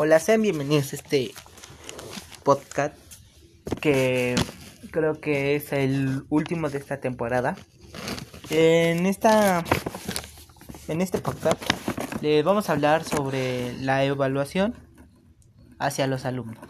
Hola, 0.00 0.20
sean 0.20 0.42
bienvenidos 0.42 0.92
a 0.92 0.96
este 0.96 1.32
podcast 2.44 2.94
que 3.80 4.36
creo 4.92 5.20
que 5.20 5.56
es 5.56 5.72
el 5.72 6.22
último 6.28 6.70
de 6.70 6.78
esta 6.78 7.00
temporada. 7.00 7.56
En 8.48 9.06
esta 9.06 9.64
en 10.86 11.00
este 11.00 11.18
podcast 11.18 11.60
les 12.22 12.44
vamos 12.44 12.70
a 12.70 12.74
hablar 12.74 13.02
sobre 13.02 13.76
la 13.78 14.04
evaluación 14.04 14.76
hacia 15.80 16.06
los 16.06 16.24
alumnos. 16.26 16.64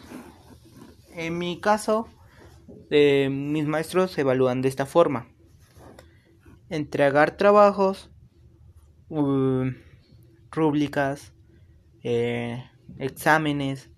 En 1.13 1.37
mi 1.37 1.61
caso, 1.61 2.07
eh, 2.89 3.29
mis 3.29 3.67
maestros 3.67 4.09
se 4.09 4.21
evalúan 4.21 4.63
de 4.63 4.69
esta 4.69 4.87
forma. 4.87 5.27
Entregar 6.71 7.37
trabajos, 7.37 8.09
uh, 9.09 9.65
rúbricas, 10.49 11.31
eh, 12.01 12.65
exámenes 12.97 13.89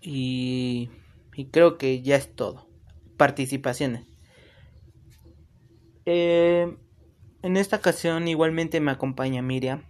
y, 0.00 0.90
y, 1.34 1.46
creo 1.46 1.78
que 1.78 2.02
ya 2.02 2.16
es 2.16 2.34
todo. 2.34 2.68
Participaciones. 3.16 4.06
Eh, 6.06 6.76
en 7.42 7.56
esta 7.56 7.76
ocasión 7.76 8.28
igualmente 8.28 8.80
me 8.80 8.90
acompaña 8.90 9.42
Miriam, 9.42 9.84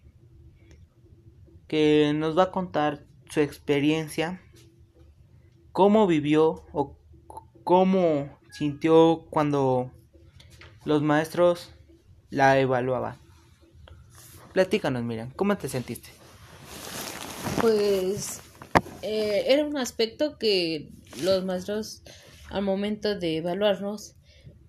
que 1.68 2.12
nos 2.14 2.36
va 2.36 2.44
a 2.44 2.50
contar 2.50 3.04
su 3.28 3.40
experiencia, 3.40 4.40
cómo 5.72 6.06
vivió 6.06 6.64
o 6.72 6.96
cómo 7.64 8.38
sintió 8.50 9.26
cuando 9.30 9.90
los 10.84 11.02
maestros 11.02 11.72
la 12.30 12.58
evaluaban. 12.58 13.16
Platícanos, 14.52 15.04
Miriam, 15.04 15.30
¿cómo 15.30 15.56
te 15.56 15.68
sentiste? 15.68 16.19
Pues 17.60 18.40
eh, 19.02 19.44
era 19.48 19.66
un 19.66 19.76
aspecto 19.76 20.38
que 20.38 20.90
los 21.22 21.44
maestros 21.44 22.02
al 22.48 22.62
momento 22.62 23.18
de 23.18 23.36
evaluarnos 23.36 24.14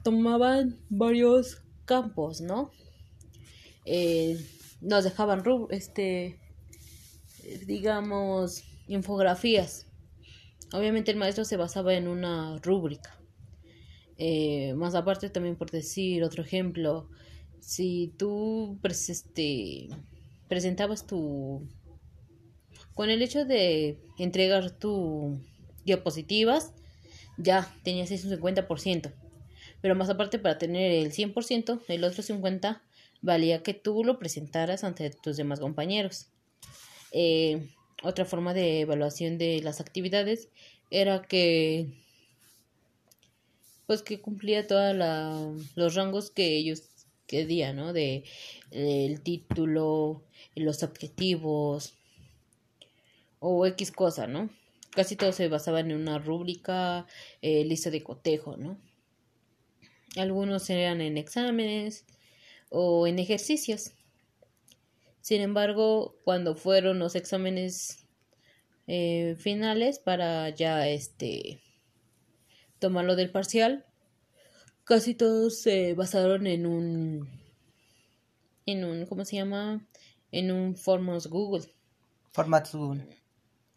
tomaban 0.04 0.80
varios 0.90 1.62
campos, 1.86 2.42
¿no? 2.42 2.72
Eh, 3.86 4.38
nos 4.82 5.04
dejaban 5.04 5.44
este 5.70 6.40
digamos 7.66 8.64
infografías 8.88 9.88
obviamente 10.74 11.12
el 11.12 11.18
maestro 11.18 11.46
se 11.46 11.58
basaba 11.58 11.94
en 11.96 12.08
una 12.08 12.58
rúbrica 12.60 13.20
eh, 14.18 14.74
más 14.76 14.94
aparte 14.94 15.30
también 15.30 15.56
por 15.56 15.72
decir 15.72 16.24
otro 16.24 16.44
ejemplo 16.44 17.10
si 17.60 18.14
tú 18.18 18.80
este, 18.84 19.90
presentabas 20.48 21.08
tu 21.08 21.68
con 22.94 23.10
el 23.10 23.22
hecho 23.22 23.46
de 23.46 23.98
entregar 24.18 24.72
tu 24.72 25.40
diapositivas 25.86 26.74
ya 27.38 27.74
tenías 27.84 28.12
ese 28.12 28.40
50% 28.40 29.14
pero 29.82 29.96
más 29.96 30.10
aparte 30.10 30.38
para 30.40 30.58
tener 30.58 30.92
el 30.92 31.12
100% 31.12 31.82
el 31.88 32.04
otro 32.04 32.24
50% 32.24 32.82
valía 33.24 33.62
que 33.62 33.74
tú 33.74 34.04
lo 34.04 34.18
presentaras 34.20 34.84
ante 34.84 35.10
tus 35.12 35.38
demás 35.38 35.60
compañeros 35.60 36.28
eh, 37.12 37.70
otra 38.04 38.26
forma 38.26 38.54
de 38.54 38.82
evaluación 38.82 39.38
de 39.38 39.62
las 39.62 39.80
actividades 39.80 40.50
era 40.90 41.22
que 41.22 41.88
pues 43.86 44.04
que 44.04 44.22
cumplía 44.22 44.68
todos 44.68 44.96
los 45.76 45.96
rangos 45.96 46.32
que 46.32 46.56
ellos 46.56 46.84
querían, 47.28 47.76
¿no? 47.76 47.94
De 47.94 48.24
el 48.72 49.22
título, 49.22 50.24
los 50.56 50.84
objetivos 50.84 51.98
o 53.42 53.66
X 53.66 53.92
cosa, 53.92 54.28
¿no? 54.28 54.50
Casi 54.92 55.16
todo 55.16 55.32
se 55.32 55.48
basaba 55.48 55.80
en 55.80 55.92
una 55.94 56.20
rúbrica, 56.20 57.08
eh, 57.42 57.66
lista 57.66 57.90
de 57.90 58.04
cotejo, 58.04 58.56
¿no? 58.56 58.80
Algunos 60.16 60.70
eran 60.70 61.02
en 61.02 61.18
exámenes 61.18 62.06
o 62.70 63.08
en 63.08 63.18
ejercicios. 63.18 63.92
Sin 65.22 65.42
embargo, 65.42 66.16
cuando 66.24 66.56
fueron 66.56 67.00
los 67.00 67.16
exámenes 67.16 68.06
eh, 68.88 69.36
finales 69.40 69.98
para 70.00 70.50
ya 70.50 70.88
este 70.88 71.62
tomarlo 72.80 73.16
del 73.16 73.32
parcial, 73.32 73.86
casi 74.84 75.16
todos 75.16 75.62
se 75.62 75.96
basaron 75.96 76.46
en 76.46 76.68
un 76.68 77.30
en 78.68 78.84
un 78.86 79.06
¿cómo 79.08 79.26
se 79.26 79.38
llama? 79.38 79.84
en 80.32 80.52
un 80.52 80.76
formatos 80.76 81.28
Google. 81.28 81.74
Formatos 82.32 82.76
Google. 82.76 83.21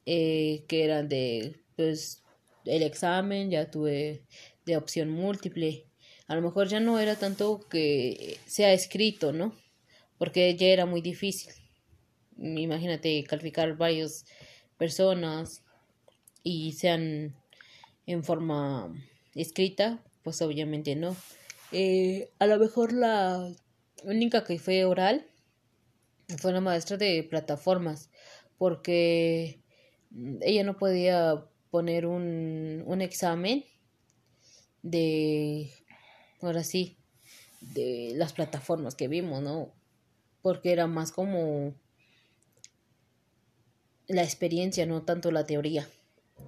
Eh, 0.07 0.65
que 0.69 0.85
eran 0.85 1.09
de 1.09 1.61
pues 1.77 2.23
el 2.65 2.83
examen, 2.83 3.51
ya 3.51 3.71
tuve 3.71 4.23
de 4.67 4.77
opción 4.77 5.11
múltiple. 5.11 5.87
A 6.27 6.35
lo 6.35 6.43
mejor 6.43 6.69
ya 6.69 6.81
no 6.81 6.99
era 6.99 7.17
tanto 7.17 7.61
que 7.69 8.39
sea 8.47 8.73
escrito, 8.73 9.33
¿no? 9.33 9.55
porque 10.19 10.57
ya 10.57 10.69
era 10.69 10.87
muy 10.87 11.01
difícil. 11.01 11.53
Imagínate 12.39 13.25
calificar 13.25 13.77
varias 13.77 14.25
personas 14.79 15.63
y 16.43 16.73
sean 16.73 17.35
en 18.07 18.25
forma 18.25 18.93
escrita, 19.35 20.03
pues 20.23 20.43
obviamente 20.43 20.97
no. 20.97 21.17
Eh, 21.73 22.31
a 22.39 22.47
lo 22.47 22.59
mejor 22.59 22.93
la 22.93 23.53
única 24.05 24.45
que 24.45 24.59
fue 24.59 24.85
oral 24.85 25.27
fue 26.39 26.53
la 26.53 26.61
maestra 26.61 26.97
de 26.97 27.23
plataformas, 27.23 28.11
porque 28.59 29.61
ella 30.41 30.65
no 30.65 30.77
podía 30.77 31.45
poner 31.71 32.07
un, 32.07 32.83
un 32.87 33.03
examen 33.03 33.65
de, 34.83 35.71
ahora 36.41 36.63
sí, 36.65 36.97
de 37.61 38.13
las 38.15 38.33
plataformas 38.33 38.95
que 38.95 39.09
vimos, 39.09 39.43
¿no? 39.43 39.73
porque 40.45 40.73
era 40.73 40.87
más 40.87 41.11
como 41.11 41.75
la 44.07 44.23
experiencia, 44.23 44.85
no 44.85 45.03
tanto 45.03 45.31
la 45.31 45.47
teoría. 45.47 45.89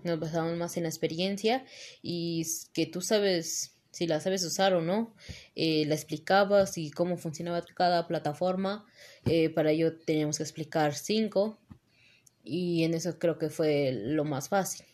Nos 0.05 0.21
basamos 0.21 0.55
más 0.59 0.77
en 0.77 0.83
la 0.83 0.91
experiencia 0.91 1.65
y 2.03 2.47
que 2.75 2.85
tú 2.85 3.01
sabes 3.01 3.73
si 3.93 4.07
la 4.07 4.21
sabes 4.21 4.45
usar 4.45 4.75
o 4.75 4.83
no, 4.83 5.15
eh, 5.55 5.87
la 5.87 5.95
explicabas 5.95 6.77
y 6.77 6.91
cómo 6.91 7.17
funcionaba 7.17 7.65
cada 7.75 8.07
plataforma. 8.07 8.85
Eh, 9.25 9.49
para 9.49 9.71
ello 9.71 9.97
teníamos 9.99 10.37
que 10.37 10.43
explicar 10.43 10.95
cinco 10.95 11.59
y 12.47 12.85
en 12.85 12.95
eso 12.95 13.19
creo 13.19 13.39
que 13.39 13.51
fue 13.51 13.93
lo 13.93 14.25
más 14.25 14.49
fácil. 14.49 14.87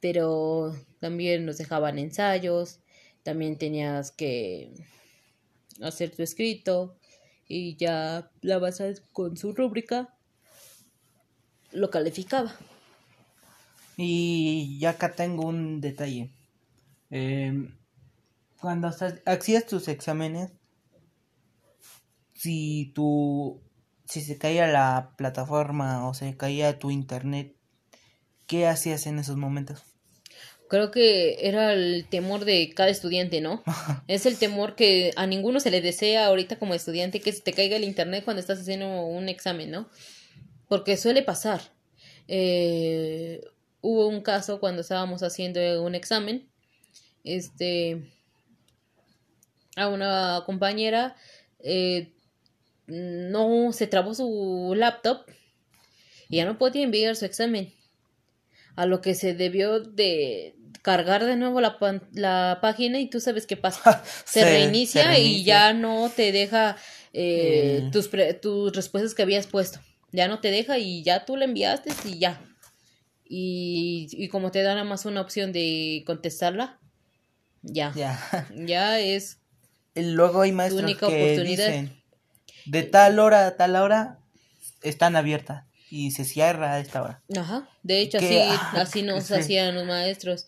Pero 0.00 0.76
también 1.00 1.46
nos 1.46 1.56
dejaban 1.56 1.98
ensayos, 1.98 2.80
también 3.22 3.56
tenías 3.56 4.10
que 4.10 4.74
hacer 5.80 6.14
tu 6.14 6.22
escrito, 6.22 6.98
y 7.48 7.76
ya 7.76 8.30
la 8.42 8.58
base 8.58 8.94
con 9.12 9.36
su 9.36 9.52
rúbrica 9.54 10.14
lo 11.72 11.90
calificaba. 11.90 12.54
Y 13.96 14.78
ya 14.78 14.90
acá 14.90 15.14
tengo 15.14 15.46
un 15.46 15.80
detalle. 15.80 16.30
Em, 17.10 17.74
cuando 18.60 18.90
hacías 19.24 19.66
tus 19.66 19.88
exámenes, 19.88 20.52
si 22.34 22.92
tu 22.94 23.63
si 24.04 24.20
se 24.20 24.38
caía 24.38 24.66
la 24.66 25.12
plataforma 25.16 26.08
o 26.08 26.14
se 26.14 26.36
caía 26.36 26.78
tu 26.78 26.90
internet, 26.90 27.54
¿qué 28.46 28.66
hacías 28.66 29.06
en 29.06 29.18
esos 29.18 29.36
momentos? 29.36 29.82
creo 30.68 30.90
que 30.90 31.46
era 31.46 31.72
el 31.72 32.06
temor 32.08 32.44
de 32.44 32.72
cada 32.74 32.88
estudiante, 32.88 33.40
¿no? 33.40 33.62
es 34.08 34.26
el 34.26 34.38
temor 34.38 34.74
que 34.74 35.12
a 35.16 35.26
ninguno 35.26 35.60
se 35.60 35.70
le 35.70 35.80
desea 35.80 36.26
ahorita 36.26 36.58
como 36.58 36.74
estudiante 36.74 37.20
que 37.20 37.32
se 37.32 37.42
te 37.42 37.52
caiga 37.52 37.76
el 37.76 37.84
internet 37.84 38.24
cuando 38.24 38.40
estás 38.40 38.60
haciendo 38.60 39.06
un 39.06 39.28
examen, 39.28 39.70
¿no? 39.70 39.88
Porque 40.68 40.96
suele 40.96 41.22
pasar. 41.22 41.60
Eh, 42.26 43.40
hubo 43.82 44.08
un 44.08 44.22
caso 44.22 44.58
cuando 44.58 44.80
estábamos 44.80 45.22
haciendo 45.22 45.82
un 45.82 45.94
examen, 45.94 46.48
este, 47.22 48.10
a 49.76 49.88
una 49.88 50.42
compañera 50.46 51.14
eh, 51.60 52.13
no 52.86 53.72
se 53.72 53.86
trabó 53.86 54.14
su 54.14 54.74
laptop 54.76 55.22
y 56.28 56.36
ya 56.36 56.44
no 56.44 56.58
podía 56.58 56.82
enviar 56.82 57.16
su 57.16 57.24
examen 57.24 57.72
a 58.76 58.86
lo 58.86 59.00
que 59.00 59.14
se 59.14 59.34
debió 59.34 59.80
de 59.80 60.56
cargar 60.82 61.24
de 61.24 61.36
nuevo 61.36 61.60
la, 61.60 61.78
la 62.12 62.58
página 62.60 63.00
y 63.00 63.08
tú 63.08 63.20
sabes 63.20 63.46
qué 63.46 63.56
pasa. 63.56 64.02
se, 64.24 64.44
reinicia 64.44 65.18
y 65.18 65.44
ya 65.44 65.72
no 65.72 66.10
te 66.14 66.32
deja 66.32 66.76
eh, 67.12 67.84
mm. 67.84 67.90
tus, 67.90 68.10
tus 68.40 68.74
respuestas 68.74 69.14
que 69.14 69.22
habías 69.22 69.46
puesto. 69.46 69.80
Ya 70.12 70.28
no 70.28 70.40
te 70.40 70.50
deja 70.50 70.78
y 70.78 71.02
ya 71.02 71.24
tú 71.24 71.36
la 71.36 71.46
enviaste 71.46 71.90
y 72.04 72.18
ya. 72.18 72.40
Y, 73.24 74.08
y 74.12 74.28
como 74.28 74.50
te 74.50 74.62
da 74.62 74.74
nada 74.74 74.84
más 74.84 75.06
una 75.06 75.20
opción 75.20 75.52
de 75.52 76.04
contestarla, 76.06 76.78
ya. 77.62 77.92
Ya, 77.96 78.46
ya 78.54 79.00
es. 79.00 79.38
Luego 79.94 80.42
hay 80.42 80.52
maestros 80.52 80.82
única 80.82 81.08
que 81.08 81.24
oportunidad. 81.24 81.66
Dicen, 81.68 82.03
de 82.66 82.82
tal 82.82 83.18
hora 83.18 83.46
a 83.46 83.56
tal 83.56 83.76
hora 83.76 84.18
están 84.82 85.16
abiertas 85.16 85.64
y 85.90 86.10
se 86.10 86.24
cierra 86.24 86.74
a 86.74 86.80
esta 86.80 87.02
hora. 87.02 87.22
Ajá, 87.36 87.68
de 87.82 88.00
hecho 88.00 88.18
así, 88.18 88.38
así 88.76 89.02
nos 89.02 89.30
hacían 89.32 89.74
los 89.74 89.86
maestros. 89.86 90.46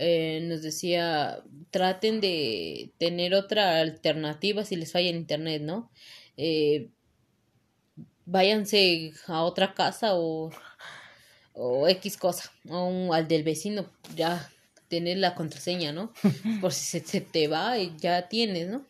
Eh, 0.00 0.40
nos 0.42 0.62
decía, 0.62 1.42
traten 1.70 2.20
de 2.20 2.92
tener 2.98 3.34
otra 3.34 3.80
alternativa 3.80 4.64
si 4.64 4.76
les 4.76 4.92
falla 4.92 5.10
el 5.10 5.16
internet, 5.16 5.62
¿no? 5.62 5.90
Eh, 6.36 6.90
váyanse 8.24 9.12
a 9.26 9.42
otra 9.42 9.74
casa 9.74 10.14
o, 10.14 10.50
o 11.52 11.88
X 11.88 12.16
cosa, 12.16 12.52
o 12.68 13.12
al 13.12 13.26
del 13.26 13.42
vecino, 13.42 13.90
ya 14.14 14.48
tener 14.88 15.18
la 15.18 15.34
contraseña, 15.34 15.92
¿no? 15.92 16.12
Por 16.60 16.72
si 16.72 17.00
se, 17.00 17.20
te 17.20 17.48
va 17.48 17.78
y 17.78 17.94
ya 17.98 18.28
tienes, 18.28 18.68
¿no? 18.68 18.86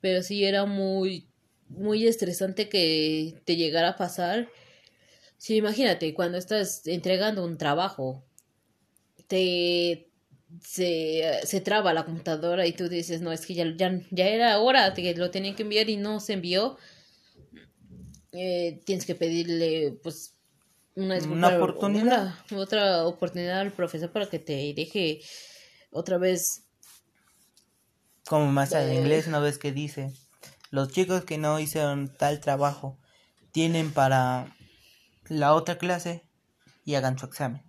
Pero 0.00 0.22
sí 0.22 0.44
era 0.44 0.66
muy, 0.66 1.26
muy 1.70 2.06
estresante 2.06 2.68
que 2.68 3.40
te 3.44 3.56
llegara 3.56 3.90
a 3.90 3.96
pasar. 3.96 4.48
Sí, 5.38 5.56
imagínate, 5.56 6.12
cuando 6.12 6.36
estás 6.36 6.86
entregando 6.86 7.44
un 7.44 7.56
trabajo 7.56 8.22
te 9.26 10.10
se, 10.62 11.40
se 11.44 11.60
traba 11.60 11.94
la 11.94 12.04
computadora 12.04 12.66
y 12.66 12.72
tú 12.72 12.88
dices, 12.88 13.20
no, 13.20 13.32
es 13.32 13.46
que 13.46 13.54
ya, 13.54 13.64
ya, 13.76 14.00
ya 14.10 14.26
era 14.26 14.58
hora 14.58 14.92
que 14.94 15.14
lo 15.14 15.30
tenían 15.30 15.54
que 15.54 15.62
enviar 15.62 15.88
y 15.88 15.96
no 15.96 16.20
se 16.20 16.34
envió. 16.34 16.76
Eh, 18.32 18.80
tienes 18.84 19.06
que 19.06 19.14
pedirle, 19.14 19.98
pues, 20.02 20.34
una, 20.96 21.18
una 21.18 21.56
oportunidad. 21.56 22.34
otra 22.54 23.06
oportunidad 23.06 23.60
al 23.60 23.72
profesor 23.72 24.10
para 24.10 24.26
que 24.26 24.38
te 24.38 24.74
deje 24.74 25.20
otra 25.90 26.18
vez. 26.18 26.64
Como 28.26 28.50
más 28.50 28.72
en 28.72 28.92
inglés, 28.92 29.26
una 29.26 29.40
vez 29.40 29.58
que 29.58 29.72
dice, 29.72 30.12
los 30.70 30.90
chicos 30.90 31.24
que 31.24 31.38
no 31.38 31.58
hicieron 31.58 32.08
tal 32.16 32.40
trabajo 32.40 32.98
tienen 33.52 33.92
para 33.92 34.54
la 35.28 35.54
otra 35.54 35.78
clase 35.78 36.24
y 36.84 36.94
hagan 36.94 37.18
su 37.18 37.26
examen 37.26 37.62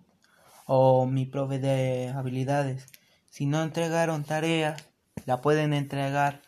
o 0.66 1.06
mi 1.06 1.26
profe 1.26 1.58
de 1.58 2.08
habilidades. 2.08 2.86
Si 3.28 3.46
no 3.46 3.62
entregaron 3.62 4.24
tareas, 4.24 4.88
la 5.26 5.40
pueden 5.40 5.72
entregar 5.72 6.42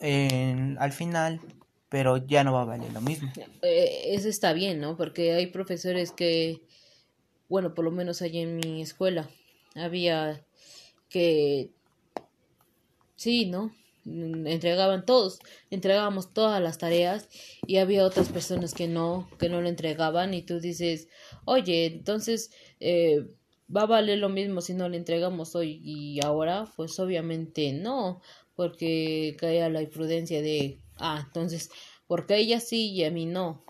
en, 0.00 0.76
al 0.78 0.92
final, 0.92 1.40
pero 1.88 2.16
ya 2.16 2.44
no 2.44 2.52
va 2.52 2.62
a 2.62 2.66
valer 2.66 2.92
lo 2.92 3.00
mismo. 3.00 3.32
Eh, 3.62 4.14
eso 4.14 4.28
está 4.28 4.52
bien, 4.52 4.80
¿no? 4.80 4.96
Porque 4.96 5.32
hay 5.32 5.46
profesores 5.46 6.10
que, 6.10 6.62
bueno, 7.48 7.74
por 7.74 7.84
lo 7.84 7.90
menos 7.90 8.22
allí 8.22 8.40
en 8.40 8.56
mi 8.56 8.82
escuela, 8.82 9.28
había 9.74 10.44
que, 11.08 11.70
sí, 13.16 13.46
¿no? 13.46 13.72
Entregaban 14.04 15.06
todos, 15.06 15.38
entregábamos 15.70 16.32
todas 16.32 16.62
las 16.62 16.78
tareas 16.78 17.28
y 17.66 17.78
había 17.78 18.04
otras 18.04 18.28
personas 18.28 18.74
que 18.74 18.88
no, 18.88 19.28
que 19.38 19.48
no 19.48 19.60
lo 19.60 19.68
entregaban 19.68 20.34
y 20.34 20.42
tú 20.42 20.60
dices, 20.60 21.08
oye, 21.44 21.86
entonces 21.86 22.50
eh, 22.80 23.26
va 23.74 23.82
a 23.82 23.86
valer 23.86 24.18
lo 24.18 24.28
mismo 24.28 24.60
si 24.60 24.74
no 24.74 24.88
le 24.88 24.96
entregamos 24.96 25.54
hoy 25.54 25.80
y 25.82 26.24
ahora, 26.24 26.70
pues 26.76 26.98
obviamente 27.00 27.72
no, 27.72 28.20
porque 28.54 29.36
caía 29.38 29.68
la 29.68 29.82
imprudencia 29.82 30.42
de, 30.42 30.80
ah, 30.98 31.22
entonces, 31.26 31.70
porque 32.06 32.34
a 32.34 32.36
ella 32.36 32.60
sí 32.60 32.90
y 32.90 33.04
a 33.04 33.10
mí 33.10 33.26
no. 33.26 33.64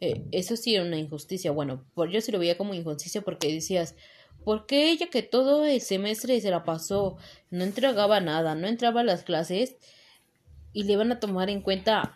Eh, 0.00 0.24
eso 0.32 0.56
sí 0.56 0.74
era 0.74 0.84
una 0.84 0.98
injusticia, 0.98 1.52
bueno, 1.52 1.86
yo 2.10 2.20
sí 2.20 2.30
lo 2.30 2.38
veía 2.38 2.58
como 2.58 2.74
injusticia 2.74 3.22
porque 3.22 3.52
decías, 3.52 3.94
porque 4.46 4.92
ella 4.92 5.08
que 5.10 5.24
todo 5.24 5.64
el 5.64 5.80
semestre 5.80 6.40
se 6.40 6.52
la 6.52 6.62
pasó, 6.62 7.16
no 7.50 7.64
entregaba 7.64 8.20
nada, 8.20 8.54
no 8.54 8.68
entraba 8.68 9.00
a 9.00 9.04
las 9.04 9.24
clases 9.24 9.74
y 10.72 10.84
le 10.84 10.96
van 10.96 11.10
a 11.10 11.18
tomar 11.18 11.50
en 11.50 11.62
cuenta 11.62 12.14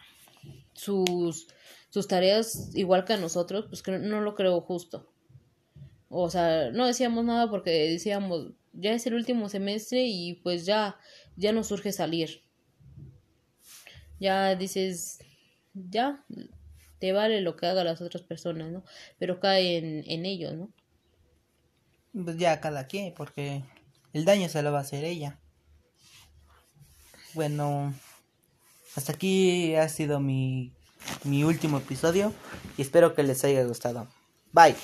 sus, 0.72 1.48
sus 1.88 2.06
tareas 2.06 2.70
igual 2.76 3.04
que 3.04 3.14
a 3.14 3.16
nosotros, 3.16 3.66
pues 3.68 3.82
que 3.82 3.98
no 3.98 4.20
lo 4.20 4.36
creo 4.36 4.60
justo. 4.60 5.12
O 6.08 6.30
sea, 6.30 6.70
no 6.70 6.86
decíamos 6.86 7.24
nada 7.24 7.50
porque 7.50 7.90
decíamos, 7.90 8.52
ya 8.74 8.92
es 8.92 9.04
el 9.08 9.14
último 9.14 9.48
semestre 9.48 10.04
y 10.06 10.34
pues 10.34 10.64
ya, 10.64 11.00
ya 11.34 11.50
nos 11.50 11.66
surge 11.66 11.90
salir. 11.90 12.44
Ya 14.20 14.54
dices, 14.54 15.18
ya, 15.74 16.24
te 17.00 17.10
vale 17.10 17.40
lo 17.40 17.56
que 17.56 17.66
hagan 17.66 17.86
las 17.86 18.00
otras 18.00 18.22
personas, 18.22 18.70
¿no? 18.70 18.84
Pero 19.18 19.40
cae 19.40 19.78
en, 19.78 20.04
en 20.06 20.26
ellos, 20.26 20.54
¿no? 20.54 20.72
Pues 22.12 22.36
ya 22.36 22.60
cada 22.60 22.86
quien, 22.86 23.14
porque 23.14 23.62
el 24.12 24.24
daño 24.24 24.48
se 24.48 24.62
lo 24.62 24.72
va 24.72 24.78
a 24.78 24.82
hacer 24.82 25.04
ella. 25.04 25.38
Bueno, 27.34 27.94
hasta 28.96 29.12
aquí 29.12 29.76
ha 29.76 29.88
sido 29.88 30.18
mi, 30.18 30.72
mi 31.24 31.44
último 31.44 31.78
episodio 31.78 32.32
y 32.76 32.82
espero 32.82 33.14
que 33.14 33.22
les 33.22 33.44
haya 33.44 33.64
gustado. 33.64 34.08
Bye. 34.52 34.74